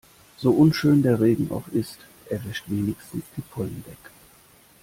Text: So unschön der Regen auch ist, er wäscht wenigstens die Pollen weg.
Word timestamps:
So 0.37 0.49
unschön 0.53 1.03
der 1.03 1.19
Regen 1.21 1.51
auch 1.51 1.67
ist, 1.67 1.99
er 2.27 2.43
wäscht 2.45 2.63
wenigstens 2.67 3.21
die 3.37 3.41
Pollen 3.41 3.85
weg. 3.85 4.09